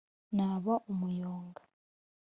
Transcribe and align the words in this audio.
“Naba 0.35 0.73
umuyonga” 0.91 1.61